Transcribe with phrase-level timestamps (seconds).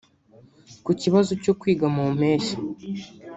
[0.85, 2.55] Ku kibazo cyo kwiga mu mpeshyi